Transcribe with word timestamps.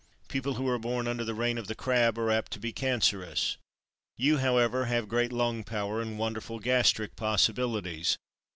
People 0.29 0.55
who 0.55 0.67
are 0.67 0.79
born 0.79 1.07
under 1.07 1.23
the 1.23 1.35
reign 1.35 1.59
of 1.59 1.67
the 1.67 1.75
crab 1.75 2.17
are 2.17 2.31
apt 2.31 2.51
to 2.53 2.59
be 2.59 2.73
cancerous. 2.73 3.57
You, 4.17 4.39
however, 4.39 4.85
have 4.85 5.07
great 5.07 5.31
lung 5.31 5.63
power 5.63 6.01
and 6.01 6.17
wonderful 6.17 6.57
gastric 6.57 7.15
possibilities. 7.15 8.17